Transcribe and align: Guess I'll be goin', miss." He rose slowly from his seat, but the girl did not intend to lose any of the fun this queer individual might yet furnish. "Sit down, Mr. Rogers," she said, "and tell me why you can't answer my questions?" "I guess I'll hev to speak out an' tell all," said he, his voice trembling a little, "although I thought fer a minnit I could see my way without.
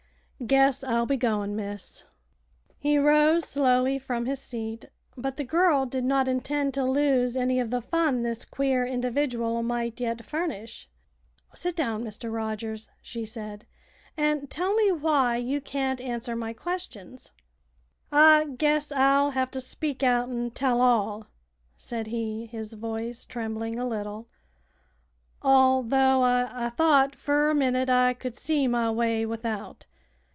Guess 0.47 0.83
I'll 0.83 1.05
be 1.05 1.17
goin', 1.17 1.55
miss." 1.55 2.05
He 2.79 2.97
rose 2.97 3.45
slowly 3.47 3.99
from 3.99 4.25
his 4.25 4.39
seat, 4.39 4.85
but 5.15 5.37
the 5.37 5.43
girl 5.43 5.85
did 5.85 6.03
not 6.03 6.27
intend 6.27 6.73
to 6.73 6.83
lose 6.83 7.37
any 7.37 7.59
of 7.59 7.69
the 7.69 7.79
fun 7.79 8.23
this 8.23 8.43
queer 8.43 8.83
individual 8.83 9.61
might 9.61 9.99
yet 9.99 10.25
furnish. 10.25 10.89
"Sit 11.53 11.75
down, 11.75 12.03
Mr. 12.03 12.33
Rogers," 12.33 12.89
she 13.03 13.23
said, 13.23 13.67
"and 14.17 14.49
tell 14.49 14.73
me 14.73 14.91
why 14.91 15.37
you 15.37 15.61
can't 15.61 16.01
answer 16.01 16.35
my 16.35 16.53
questions?" 16.53 17.31
"I 18.11 18.45
guess 18.45 18.91
I'll 18.91 19.29
hev 19.31 19.51
to 19.51 19.61
speak 19.61 20.01
out 20.01 20.27
an' 20.27 20.49
tell 20.55 20.81
all," 20.81 21.27
said 21.77 22.07
he, 22.07 22.47
his 22.47 22.73
voice 22.73 23.25
trembling 23.25 23.77
a 23.77 23.87
little, 23.87 24.27
"although 25.43 26.23
I 26.23 26.71
thought 26.75 27.13
fer 27.13 27.51
a 27.51 27.53
minnit 27.53 27.91
I 27.91 28.15
could 28.15 28.35
see 28.35 28.65
my 28.67 28.89
way 28.89 29.23
without. 29.23 29.85